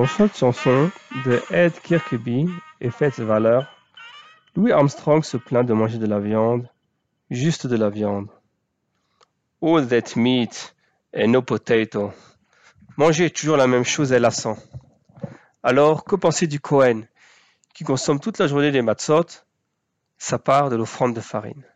[0.00, 0.90] Dans cette chanson
[1.26, 2.48] de Ed Kirkeby
[2.80, 3.60] et Fats Waller,
[4.56, 6.70] Louis Armstrong se plaint de manger de la viande,
[7.28, 8.30] juste de la viande.
[9.60, 10.74] All that meat
[11.14, 12.14] and no potato.
[12.96, 14.56] Manger toujours la même chose est lassant.
[15.62, 17.02] Alors, que penser du Cohen,
[17.74, 19.26] qui consomme toute la journée des matzot,
[20.16, 21.66] sa part de l'offrande de farine?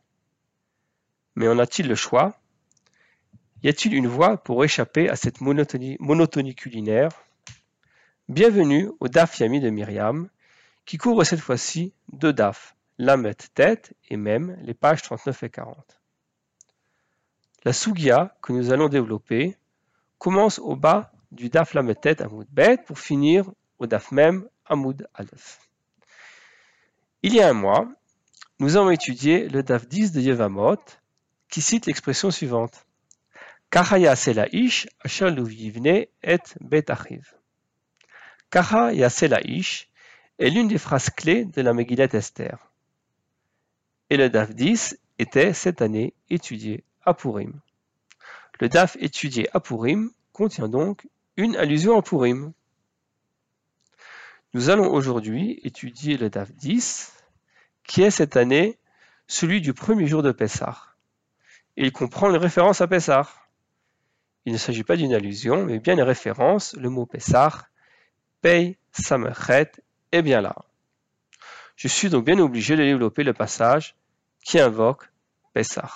[1.34, 2.40] Mais en a-t-il le choix?
[3.62, 7.10] Y a-t-il une voie pour échapper à cette monotonie culinaire?
[8.30, 10.30] Bienvenue au Daf Yami de Myriam,
[10.86, 16.00] qui couvre cette fois-ci deux Daf, Lamet tête et même les pages 39 et 40.
[17.64, 19.58] La Sugia que nous allons développer
[20.16, 23.44] commence au bas du Daf Lamet tête Amoud Bet pour finir
[23.78, 25.60] au Daf Mem Amoud Aleph.
[27.22, 27.86] Il y a un mois,
[28.58, 30.80] nous avons étudié le Daf 10 de Yevamot
[31.50, 32.86] qui cite l'expression suivante.
[33.68, 34.14] Kahaya
[34.50, 35.34] Ish Asher
[36.22, 37.34] et Bet Achiv.
[38.54, 39.88] Kaha Ish
[40.38, 42.70] est l'une des phrases clés de la Megillat Esther.
[44.10, 47.58] Et le DAF 10 était cette année étudié à Purim.
[48.60, 52.52] Le DAF étudié à Purim contient donc une allusion à Purim.
[54.52, 57.12] Nous allons aujourd'hui étudier le DAF 10,
[57.82, 58.78] qui est cette année
[59.26, 60.80] celui du premier jour de Pessah.
[61.76, 63.28] Il comprend une référence à Pessah.
[64.44, 67.66] Il ne s'agit pas d'une allusion, mais bien une référence, le mot Pessah
[68.44, 69.72] Pei Samechet
[70.12, 70.54] est bien là.
[71.76, 73.96] Je suis donc bien obligé de développer le passage
[74.44, 75.10] qui invoque
[75.54, 75.90] Pessah.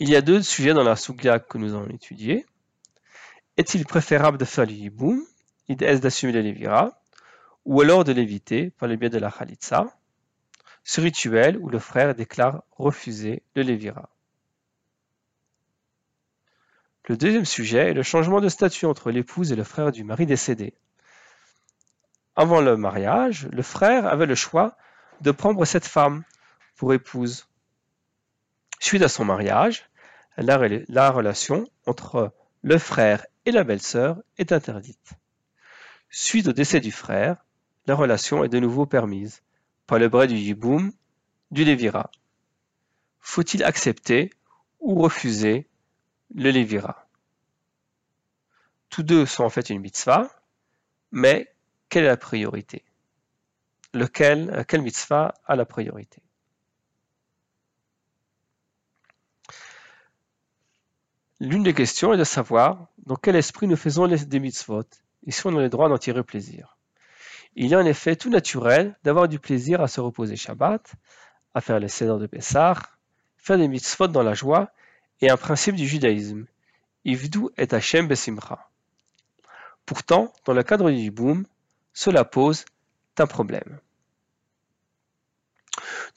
[0.00, 2.44] Il y a deux sujets dans la Sugya que nous allons étudier.
[3.56, 5.24] Est-il préférable de faire le yiboum,
[5.68, 7.00] est d'assumer le levira,
[7.64, 9.96] ou alors de l'éviter par le biais de la khalitsa,
[10.82, 14.10] ce rituel où le frère déclare refuser le levira.
[17.06, 20.24] Le deuxième sujet est le changement de statut entre l'épouse et le frère du mari
[20.24, 20.72] décédé.
[22.34, 24.76] Avant le mariage, le frère avait le choix
[25.20, 26.24] de prendre cette femme
[26.76, 27.46] pour épouse.
[28.80, 29.88] Suite à son mariage,
[30.38, 32.32] la, relation entre
[32.62, 35.12] le frère et la belle-sœur est interdite.
[36.08, 37.36] Suite au décès du frère,
[37.86, 39.42] la relation est de nouveau permise
[39.86, 40.90] par le bras du yiboum,
[41.50, 42.10] du lévira.
[43.20, 44.30] Faut-il accepter
[44.80, 45.68] ou refuser
[46.34, 47.06] le Lévira.
[48.90, 50.28] Tous deux sont en fait une mitzvah,
[51.10, 51.52] mais
[51.88, 52.84] quelle est la priorité?
[53.92, 56.20] Lequel, Quelle mitzvah a la priorité?
[61.40, 64.84] L'une des questions est de savoir dans quel esprit nous faisons des mitzvot
[65.26, 66.76] et si on a le droit d'en tirer plaisir.
[67.56, 70.94] Il est en effet tout naturel d'avoir du plaisir à se reposer Shabbat,
[71.54, 72.74] à faire les Seder de Pessah,
[73.36, 74.72] faire des mitzvot dans la joie
[75.20, 76.46] et un principe du judaïsme.
[77.04, 78.68] Ivdu et Hashem besimcha.
[79.86, 81.46] Pourtant, dans le cadre du boom,
[81.92, 82.64] cela pose
[83.18, 83.78] un problème.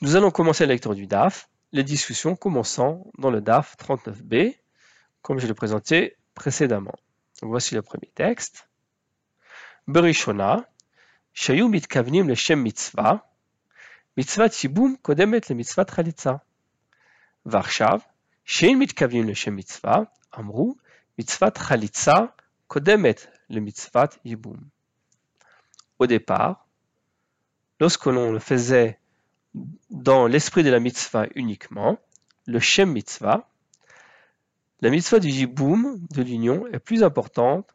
[0.02, 4.56] Nous allons commencer la lecture du DAF, les discussions commençant dans le DAF 39b,
[5.22, 6.96] comme je l'ai présenté précédemment.
[7.42, 8.70] Voici le premier texte.
[9.88, 10.68] Berishona,
[11.34, 13.30] Shayu mitkavnim le Shem mitzvah,
[14.16, 16.44] mitzvah tibum kodemet le mitzvah chalitza.
[17.46, 18.02] Varshav,
[18.47, 19.99] שאין מתכוונים לשם מצווה,
[20.39, 20.75] אמרו
[21.19, 22.17] מצוות חליצה
[22.67, 24.57] קודמת למצוות ייבום.
[26.03, 26.67] Au départ,
[27.81, 28.99] lorsque l'on le faisait
[29.91, 31.99] dans l'esprit de la mitzvah uniquement,
[32.47, 33.49] le Shem mitzvah,
[34.81, 37.73] la mitzvah du yiboum, de l'union, est plus importante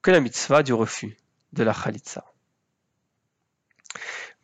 [0.00, 1.16] que la mitzvah du refus,
[1.52, 2.24] de la chalitza.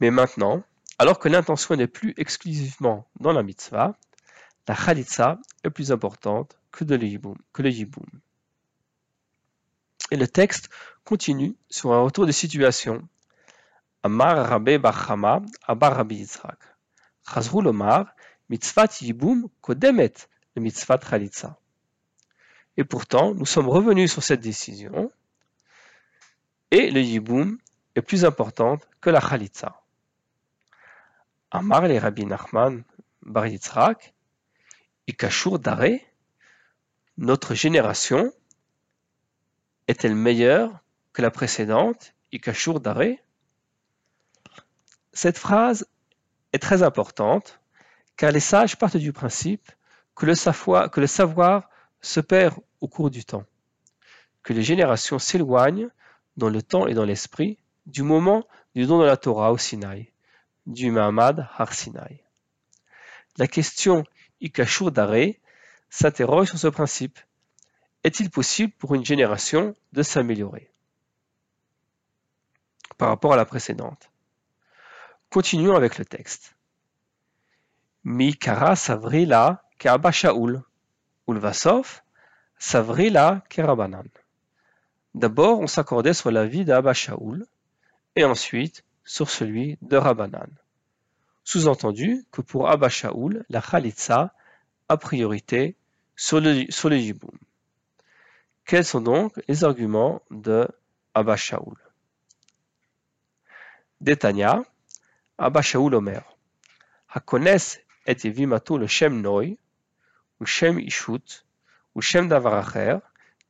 [0.01, 0.63] Mais maintenant,
[0.99, 3.97] alors que l'intention n'est plus exclusivement dans la mitzvah,
[4.68, 8.08] la khalitsa est plus importante que, le yiboum.
[10.12, 10.70] Et le texte
[11.04, 13.08] continue sur un retour de situation.
[14.04, 16.60] Amar Rabbe Bachama Abar Rabbi Yitzhak.
[17.34, 18.14] Chazrou lomar
[18.50, 21.58] mitzvat yiboum kodemet le mitzvat khalitsa.
[22.78, 25.12] Et pourtant, nous sommes revenus sur cette décision
[26.72, 27.58] et le yiboum
[27.96, 29.82] est plus importante que la khalitsa.
[31.52, 32.84] Amar le Rabbi Nachman
[33.24, 34.14] Bar Yitzhak
[35.08, 36.06] Ikashur d'arrêt,
[37.18, 38.32] notre génération
[39.88, 40.80] est-elle meilleure
[41.14, 42.14] que la précédente
[45.14, 45.88] Cette phrase
[46.54, 47.60] est très importante
[48.18, 49.72] car les sages partent du principe
[50.16, 51.06] que le, savoir, que
[52.02, 53.46] se perd au cours du temps,
[54.44, 55.90] que les générations s'éloignent
[56.36, 58.46] dans le temps et dans l'esprit du moment
[58.76, 60.12] du don de la Torah au Sinaï,
[60.66, 62.24] du Mahamad Har Sinaï.
[63.38, 64.04] La question
[64.42, 65.40] Ikashur d'arrêt
[65.90, 67.20] s'interroge sur ce principe.
[68.04, 70.70] Est-il possible pour une génération de s'améliorer?
[72.98, 74.10] Par rapport à la précédente.
[75.30, 76.56] Continuons avec le texte.
[78.04, 79.64] Mi kara savrila
[81.28, 82.02] ulvasov
[82.58, 84.08] savrila kerabanan.
[85.14, 87.46] D'abord, on s'accordait sur l'avis d'Abba Shaul,
[88.16, 90.50] et ensuite sur celui de Rabbanan.
[91.48, 94.34] Sous-entendu que pour Abba Shaul, la Khalitsa
[94.90, 95.78] a priorité
[96.18, 97.40] sur le, sur Jiboum.
[98.66, 100.68] Quels sont donc les arguments de
[101.14, 101.78] Abba Shaul
[104.02, 104.62] Détania,
[105.38, 106.22] Abba Shaul Omer,
[107.14, 109.58] Hakones et Yevimato le Shem Noi,
[110.42, 111.46] ou Shem Ishut,
[111.96, 112.98] ou Shem Davaracher,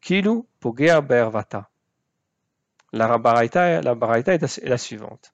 [0.02, 1.68] Kilu Pogea Bervata.
[2.94, 5.34] La baraita, la baraita est la suivante.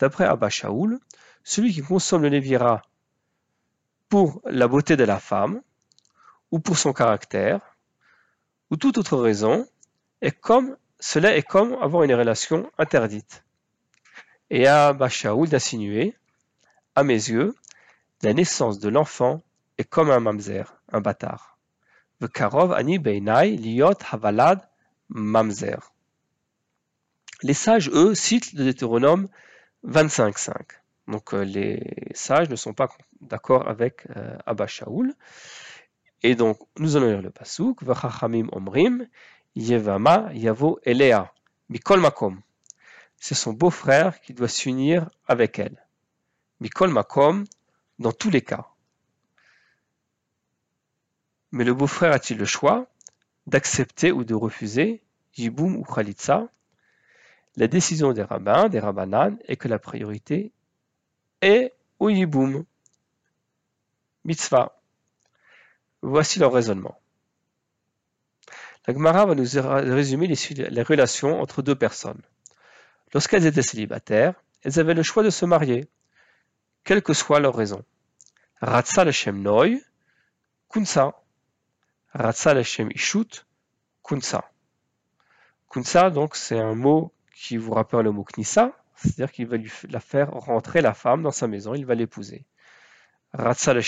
[0.00, 0.98] D'après Abba Shaul,
[1.44, 2.82] celui qui consomme le Lévira
[4.08, 5.60] pour la beauté de la femme,
[6.50, 7.60] ou pour son caractère,
[8.70, 9.66] ou toute autre raison,
[10.40, 13.44] comme, cela est comme avoir une relation interdite.
[14.50, 16.16] Et Abba Shaul d'insinuer,
[16.96, 17.54] à mes yeux,
[18.22, 19.42] la naissance de l'enfant
[19.76, 21.58] est comme un mamzer, un bâtard.
[22.20, 24.68] ani liot havalad
[25.08, 25.92] mamzer.
[27.42, 29.28] Les sages, eux, citent le Deutéronome
[29.86, 30.54] 25.5.
[31.08, 31.82] Donc euh, les
[32.14, 32.88] sages ne sont pas
[33.22, 35.14] d'accord avec euh, Abba Shaul.
[36.22, 37.82] Et donc, nous allons lire le pasuk.
[37.82, 39.08] Vachachamim omrim,
[39.56, 41.32] yevama yavo elea,
[41.70, 42.40] mikol makom.
[43.16, 45.84] C'est son beau-frère qui doit s'unir avec elle.
[46.60, 47.44] Mikol makom,
[47.98, 48.66] dans tous les cas.
[51.52, 52.86] Mais le beau-frère a-t-il le choix
[53.46, 55.02] d'accepter ou de refuser
[55.36, 56.48] Yiboum ou Khalitsa?
[57.56, 60.52] La décision des rabbins, des rabbanan, est que la priorité
[61.40, 62.64] est au yiboum,
[64.24, 64.80] mitzvah.
[66.02, 66.98] Voici leur raisonnement.
[68.86, 69.44] La Gemara va nous
[69.94, 72.22] résumer les, relations entre deux personnes.
[73.12, 75.88] Lorsqu'elles étaient célibataires, elles avaient le choix de se marier,
[76.84, 77.84] quelle que soit leur raison.
[78.62, 79.78] Ratsa Shem Noi,
[80.70, 81.20] Kunsa.
[82.14, 83.44] Ratsa Shem Ishut,
[84.02, 84.50] Kunsa.
[85.68, 89.70] Kunsa, donc, c'est un mot qui vous rappelle le mot knissa, c'est-à-dire qu'il va lui
[89.88, 92.44] la faire rentrer la femme dans sa maison, il va l'épouser.
[93.32, 93.82] Ratsa le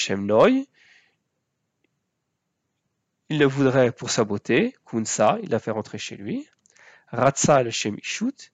[3.29, 6.49] il le voudrait pour sa beauté, Kunsa, il la fait rentrer chez lui.
[7.09, 8.53] Ratsa le Ishut,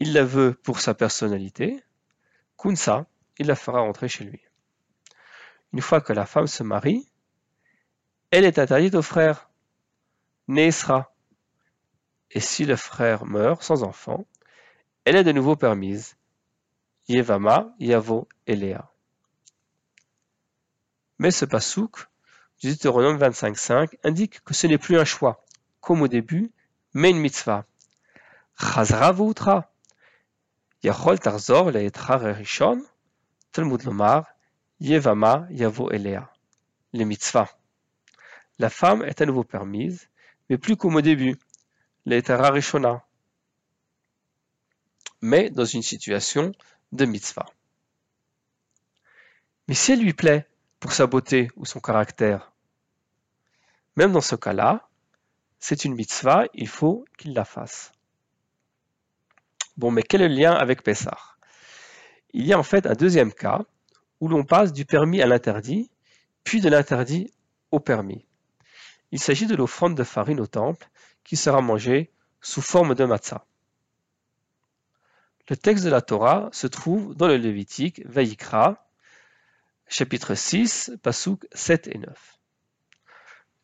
[0.00, 1.82] il la veut pour sa personnalité.
[2.56, 3.06] Kunsa,
[3.38, 4.40] il la fera rentrer chez lui.
[5.72, 7.06] Une fois que la femme se marie,
[8.30, 9.50] elle est interdite au frère,
[10.48, 11.14] Nesra,
[12.30, 14.26] et si le frère meurt sans enfant,
[15.04, 16.16] elle est de nouveau permise.
[17.08, 18.90] Yevama, Yavo et Léa.
[21.18, 22.08] Mais ce pasouk
[22.60, 25.44] du Deutéronome 25.5 indique que ce n'est plus un choix,
[25.80, 26.50] comme au début,
[26.92, 27.64] mais une mitzvah.
[28.58, 29.72] Chazra voutra.
[30.82, 32.84] Yachol tarzor leetra rerishon.
[33.52, 34.26] Talmud lomar.
[34.80, 36.32] Yevama, Yavo et Léa.
[36.92, 37.58] Les mitzvahs.
[38.58, 40.08] La femme est à nouveau permise,
[40.48, 41.36] mais plus comme au début,
[42.06, 43.04] rishona,
[45.20, 46.52] mais dans une situation
[46.92, 47.46] de mitzvah.
[49.66, 50.46] Mais si elle lui plaît
[50.80, 52.52] pour sa beauté ou son caractère,
[53.96, 54.88] même dans ce cas-là,
[55.58, 57.92] c'est une mitzvah, il faut qu'il la fasse.
[59.76, 61.18] Bon, mais quel est le lien avec Pessah?
[62.32, 63.64] Il y a en fait un deuxième cas
[64.20, 65.90] où l'on passe du permis à l'interdit,
[66.44, 67.32] puis de l'interdit
[67.70, 68.24] au permis.
[69.10, 70.88] Il s'agit de l'offrande de farine au temple
[71.24, 72.10] qui sera mangé
[72.40, 73.44] sous forme de matzah.
[75.49, 78.87] Le texte de la Torah se trouve dans le Lévitique Vayikra,
[79.87, 82.39] chapitre 6, pasuk 7 et 9.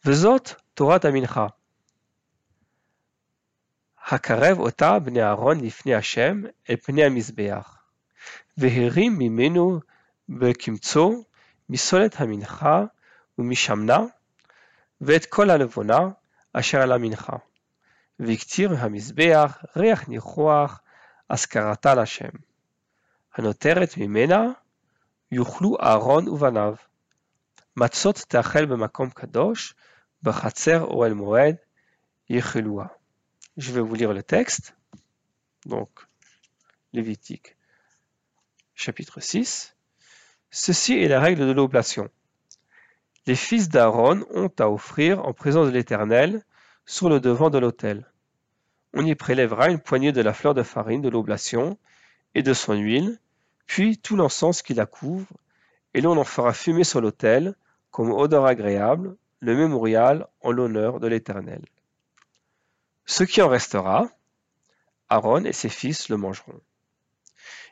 [0.03, 1.55] Vezot Torah Tamincha.
[3.95, 7.79] Hakarev ota bne Aaron lifne Hashem el pne המזבח.
[8.57, 9.79] והרים ממנו
[10.29, 11.23] בקמצו
[11.69, 12.83] מסולת המנחה
[13.37, 13.99] ומשמנה
[15.01, 15.99] ואת כל הלבונה
[16.53, 17.37] אשר על המנחה.
[18.19, 20.81] והקטיר המזבח ריח ניחוח
[21.29, 22.29] השכרתה לשם.
[23.35, 24.47] הנותרת ממנה
[25.31, 26.75] יאכלו אהרון ובניו.
[27.77, 29.75] מצות תאכל במקום קדוש,
[30.23, 31.55] בחצר אוהל מועד
[32.29, 32.85] יאכלוה.
[33.57, 34.73] Je vais vous lire le texte.
[35.65, 35.89] Donc,
[36.93, 37.57] Lévitique,
[38.73, 39.75] chapitre 6.
[40.49, 42.09] Ceci est la règle de l'oblation.
[43.27, 46.43] Les fils d'Aaron ont à offrir en présence de l'Éternel
[46.85, 48.09] sur le devant de l'autel.
[48.94, 51.76] on y prélèvera une poignée de la fleur de farine de l'oblation
[52.34, 53.18] et de son huile,
[53.66, 55.26] puis tout l'encens qui la couvre,
[55.94, 57.56] et l'on en fera fumer sur l'autel
[57.90, 61.62] comme odeur agréable, le mémorial en l'honneur de l'Éternel.
[63.04, 64.08] Ce qui en restera,
[65.08, 66.60] Aaron et ses fils le mangeront.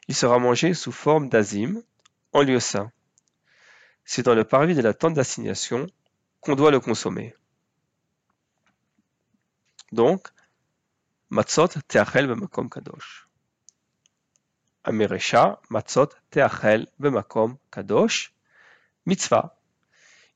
[0.09, 1.83] Il sera mangé sous forme d'azim,
[2.33, 2.91] en lieu saint.
[4.05, 5.87] C'est dans le parvis de la tente d'assignation
[6.41, 7.35] qu'on doit le consommer.
[9.93, 10.29] Donc,
[11.37, 13.11] matzot teachel b'makom kadosh.
[14.85, 18.33] Ameresha, matzot teachel b'makom kadosh,
[19.07, 19.57] mitzvah.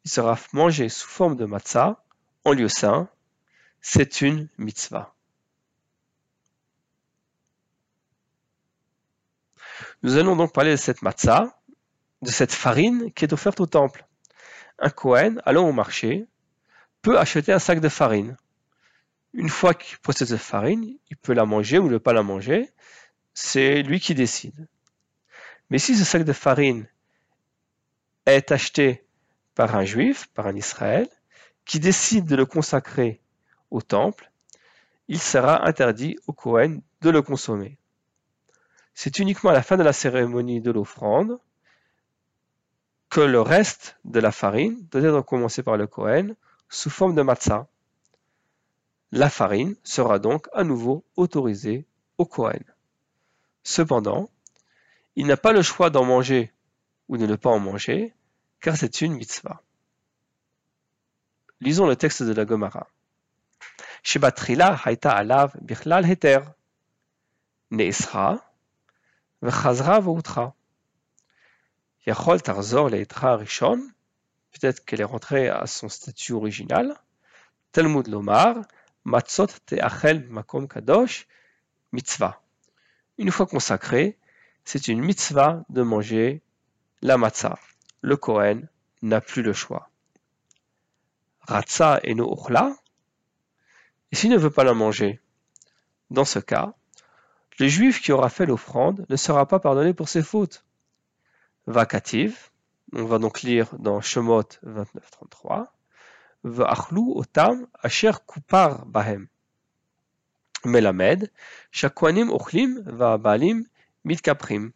[0.05, 2.03] Il sera mangé sous forme de matzah,
[2.45, 3.09] en lieu saint.
[3.83, 5.13] C'est une mitzvah.
[10.03, 11.61] Nous allons donc parler de cette matzah,
[12.23, 14.07] de cette farine qui est offerte au temple.
[14.79, 16.27] Un Kohen allant au marché
[17.03, 18.37] peut acheter un sac de farine.
[19.37, 22.71] Une fois qu'il possède cette farine, il peut la manger ou ne pas la manger.
[23.35, 24.67] C'est lui qui décide.
[25.69, 26.89] Mais si ce sac de farine
[28.25, 29.05] est acheté
[29.55, 31.07] par un juif, par un Israël,
[31.67, 33.21] qui décide de le consacrer
[33.71, 34.33] au temple,
[35.07, 37.77] il sera interdit au Kohen de le consommer.
[38.95, 41.39] C'est uniquement à la fin de la cérémonie de l'offrande
[43.11, 46.37] que le reste de la farine doit être commencé par le Kohen
[46.71, 47.69] sous forme de matzah.
[49.13, 51.87] La farine sera donc à nouveau autorisée
[52.19, 52.65] au Kohen.
[53.63, 54.31] Cependant,
[55.15, 56.53] il n'a pas le choix d'en manger
[57.09, 58.15] ou de ne pas en manger,
[58.61, 59.63] car c'est une mitzvah.
[61.61, 62.89] Lisons le texte de la Gemara.
[64.03, 66.41] Shebatrila haita alav bichlal heter.
[67.71, 68.45] Neesra
[69.43, 70.55] v'chazra v'utra.
[72.07, 73.89] Yachol tarzor leitra rishon.
[74.53, 76.97] Peut-être qu'elle est rentrée à son statut original.
[77.73, 78.57] Talmud lomar
[79.07, 81.27] matzot te'achel makom kadosh,
[81.93, 82.43] mitzvah.
[83.19, 84.19] Une fois consacré,
[84.65, 86.43] c'est une mitzvah de manger
[87.03, 87.59] la matzah.
[88.03, 88.69] Le Kohen
[89.03, 89.89] n'a plus le choix.
[91.41, 92.27] Ratza et no
[94.13, 95.21] et s'il ne veut pas la manger,
[96.11, 96.75] dans ce cas,
[97.59, 100.65] le juif qui aura fait l'offrande ne sera pas pardonné pour ses fautes.
[101.67, 102.51] Vakativ,
[102.93, 105.67] on va donc lire dans Shemot 29.33,
[106.47, 109.27] Va'achlu otam asher kupar bahem.
[110.65, 111.29] Melamed,
[111.73, 113.65] shakwanim ochlim va'abalim
[114.05, 114.71] mitkaprim.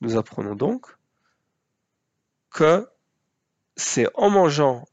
[0.00, 0.86] Nous apprenons donc
[2.50, 2.88] que
[3.76, 4.86] c'est en mangeant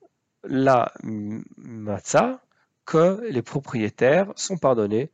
[0.44, 2.42] la matzah
[2.86, 5.12] que les propriétaires sont pardonnés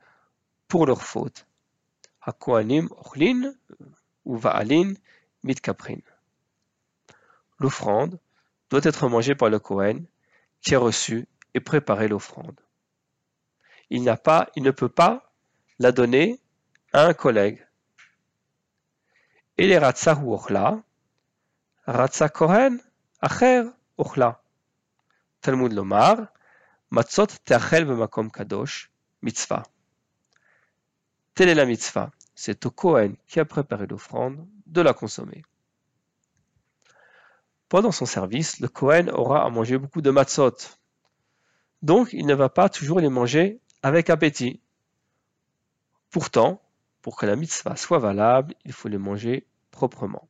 [0.70, 1.46] pour leur faute.
[2.22, 3.54] Hakoanim ochlin
[4.24, 4.94] ou va'alin
[5.44, 6.00] mitkaprin.
[7.60, 8.20] L'offrande
[8.74, 10.04] doit être mangée par le Kohen
[10.62, 12.60] qui a reçu et préparé l'offrande.
[13.92, 15.32] Il n'a pas, il ne peut pas
[15.78, 16.42] la donner
[16.92, 17.64] à un collègue.
[19.60, 20.82] Et les ratzah ou ochla,
[21.86, 22.82] ratzah Kohen,
[23.22, 23.62] acher
[23.98, 24.42] ochla.
[25.42, 26.34] Talmud lomar,
[26.90, 28.90] matzot teachel b'makom kadosh,
[29.22, 29.62] mitzvah.
[31.36, 32.10] Telle est la mitzvah.
[32.34, 35.44] C'est au Kohen qui a préparé l'offrande de la consommer.
[37.74, 40.56] Pendant son service, le Kohen aura à manger beaucoup de matzot.
[41.82, 44.62] Donc, il ne va pas toujours les manger avec appétit.
[46.12, 46.62] Pourtant,
[47.02, 50.28] pour que la mitzvah soit valable, il faut les manger proprement.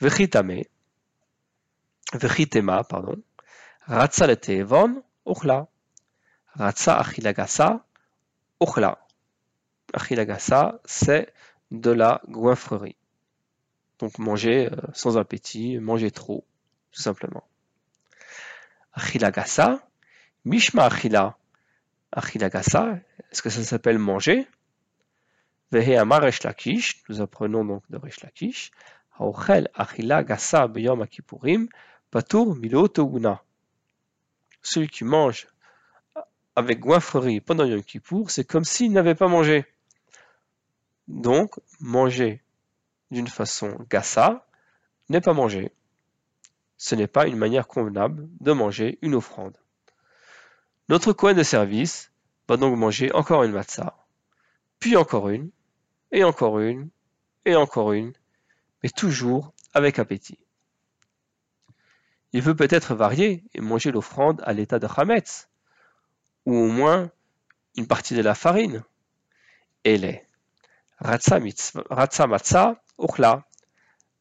[0.00, 0.64] Vechitame,
[2.12, 3.22] vechitema, pardon,
[3.82, 5.68] ratsa le teevon, ochla,
[6.54, 7.86] ratsa achilagasa,
[8.58, 8.98] ochla.
[9.92, 11.32] Achilagasa, c'est
[11.70, 12.96] de la goinfrerie.
[13.98, 16.44] Donc manger euh, sans appétit, manger trop,
[16.92, 17.44] tout simplement.
[18.92, 19.86] Achilagasa,
[20.44, 21.36] Mishma Achila.
[22.12, 22.98] Achilagasa,
[23.30, 24.46] est-ce que ça s'appelle manger?
[25.72, 28.70] Veheamar Lakish, nous apprenons donc de Resh Lakish.
[29.18, 31.68] Haochel Achilagasa Beyom Akipurim,
[32.10, 32.88] Patur Milo
[34.62, 35.48] Celui qui mange
[36.56, 39.66] avec goinfrerie pendant Yom Kippour, c'est comme s'il n'avait pas mangé.
[41.06, 42.42] Donc, manger
[43.10, 44.46] d'une façon gassa
[45.08, 45.72] n'est pas manger.
[46.76, 49.56] Ce n'est pas une manière convenable de manger une offrande.
[50.88, 52.12] Notre coin de service
[52.48, 53.96] va donc manger encore une matzah,
[54.78, 55.50] puis encore une,
[56.12, 56.90] et encore une,
[57.44, 58.12] et encore une,
[58.82, 60.38] mais toujours avec appétit.
[62.32, 65.48] Il veut peut-être varier et manger l'offrande à l'état de chametz,
[66.44, 67.10] ou au moins
[67.76, 68.84] une partie de la farine,
[69.84, 70.28] et lait.
[70.98, 71.40] Ratsa
[72.26, 73.44] matza, uchla.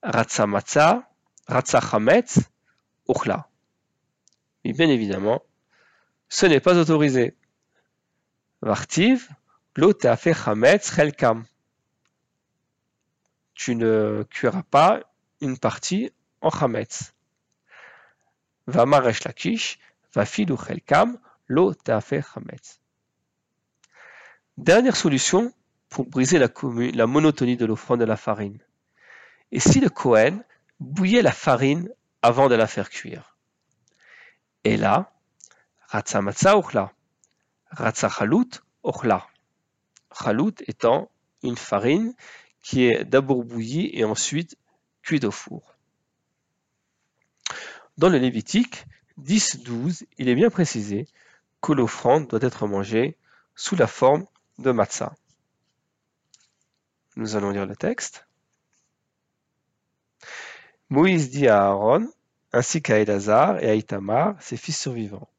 [0.04, 1.10] Ratsa matza,
[1.48, 2.40] ratsa chametz.
[4.64, 5.44] Mais bien évidemment,
[6.30, 7.36] ce n'est pas autorisé.
[8.62, 9.30] Vartiv,
[9.76, 11.46] lo fait chametz chelkam.
[13.54, 15.02] Tu ne cuiras pas
[15.42, 17.14] une partie en chametz.
[18.68, 19.80] Vamaresh lakish,
[20.14, 22.80] vafilu chelkam, lo fait chametz.
[24.58, 25.54] Dernière solution
[25.90, 28.60] pour briser la, monotonie de l'offrande de la farine.
[29.52, 30.44] Et si le Kohen
[30.80, 31.90] bouillait la farine
[32.22, 33.38] avant de la faire cuire?
[34.64, 35.14] Et là,
[35.88, 36.92] Ratza Matzah Ochla,
[37.70, 39.28] Ratza Chalut Ochla.
[40.12, 41.10] Chalut étant
[41.44, 42.14] une farine
[42.62, 44.58] qui est d'abord bouillie et ensuite
[45.04, 45.76] cuite au four.
[47.98, 48.86] Dans le Lévitique
[49.22, 51.08] 10-12, il est bien précisé
[51.62, 53.18] que l'offrande doit être mangée
[53.56, 54.26] sous la forme
[54.58, 55.16] de matzah.
[57.16, 58.28] Nous allons lire le texte.
[60.90, 62.08] Moïse dit à Aaron,
[62.54, 65.30] ainsi qu'à Elazar et à Itamar, ses fils survivants,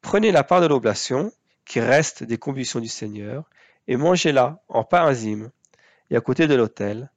[0.00, 1.32] Prenez la part de l'oblation
[1.64, 3.44] qui reste des convulsions du Seigneur
[3.88, 5.50] et mangez-la en parazim
[6.10, 7.10] et à côté de l'autel,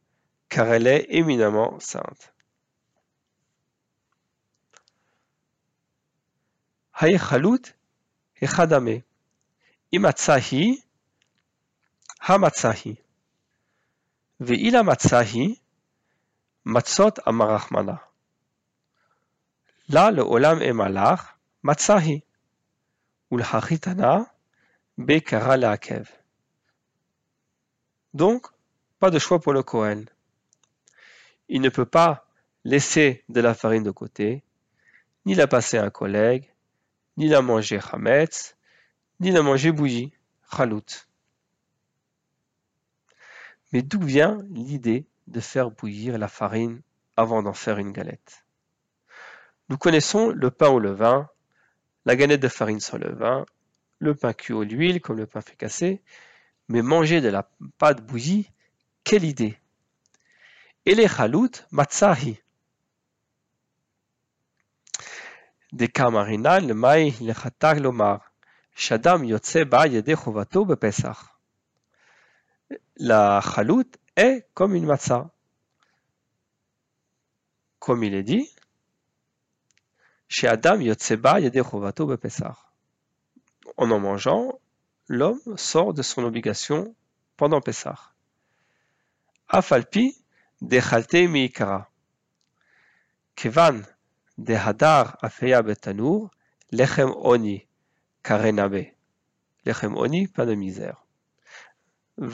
[0.49, 2.33] car elle est éminemment sainte.
[6.93, 7.61] Haïchalut
[8.41, 9.01] echadame.
[9.91, 10.83] Imatsahi
[12.19, 12.97] hamatsahi.
[14.41, 15.61] Ve'ila matsahi
[16.65, 18.01] matzot amarachmana.
[19.89, 22.23] Là, le olam est malach, matsahi.
[23.29, 24.33] Ulhachitana
[24.97, 26.09] bekara leakev.
[28.15, 28.47] Donc,
[28.97, 30.09] pas de choix pour le Kohen.
[31.47, 32.25] Il ne peut pas
[32.63, 34.43] laisser de la farine de côté,
[35.27, 36.51] ni la passer à un collègue,
[37.15, 38.55] ni la manger chametz,
[39.19, 40.13] ni la manger bouillie,
[40.51, 41.07] chalout.
[43.71, 46.81] Mais d'où vient l'idée de faire bouillir la farine
[47.15, 48.45] avant d'en faire une galette?
[49.69, 51.29] Nous connaissons le pain au levain,
[52.05, 53.45] la galette de farine sans levain,
[53.99, 56.01] le pain cuit au l'huile comme le pain fricassé,
[56.67, 58.49] mais manger de la pâte bouillie,
[59.03, 59.57] quelle idée
[60.85, 62.41] Et les chalout matzahi.
[65.71, 68.33] Des cas marinal, le maï, le khatar, l'omar.
[68.75, 71.30] Shadam yotse ba yede chovato bepesach.
[73.03, 75.31] La chalout est comme une matzah.
[77.79, 78.47] Comme il est dit,
[80.27, 82.57] chez Adam Yotseba Yede Chovato Bepesach.
[83.75, 84.59] En en mangeant,
[85.07, 86.93] l'homme sort de son obligation
[87.37, 88.13] pendant Pessah.
[89.49, 90.15] Afalpi
[90.61, 91.89] dechalte miikara.
[93.35, 93.81] Kevan
[94.37, 96.29] dehadar afeya betanur,
[96.71, 97.65] lechem oni,
[98.21, 98.93] karenabe.
[99.65, 101.03] Lechem oni, pas de misère.
[102.17, 102.27] Le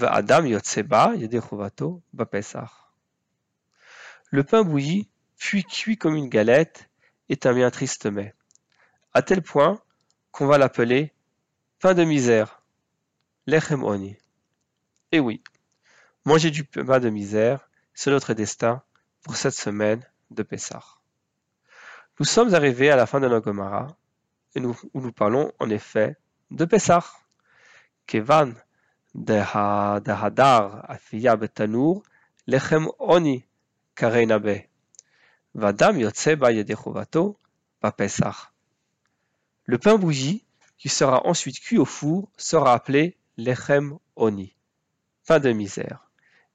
[4.44, 6.90] pain bouilli, puis cuit comme une galette,
[7.30, 8.34] est un bien triste mets,
[9.14, 9.82] à tel point
[10.32, 11.14] qu'on va l'appeler
[11.80, 12.62] pain de misère,
[13.46, 14.18] lechem oni.
[15.12, 15.42] Et oui,
[16.28, 18.84] Manger du pain de misère, c'est notre destin
[19.24, 20.84] pour cette semaine de Pessah.
[22.20, 23.96] Nous sommes arrivés à la fin de la Gomara,
[24.54, 26.18] et nous, où nous parlons en effet
[26.52, 27.06] de Pessah.
[39.66, 40.46] Le pain bouilli,
[40.78, 44.56] qui sera ensuite cuit au four, sera appelé lechem oni.
[45.26, 46.08] Pain de misère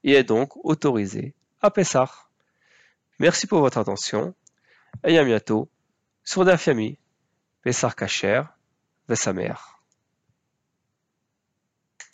[0.05, 2.09] et est donc autorisé à Pessah.
[3.19, 4.33] Merci pour votre attention
[5.03, 5.69] et à bientôt
[6.23, 6.97] sur Dafiami,
[7.61, 8.43] Pessah Kacher,
[9.09, 9.72] Vesamer.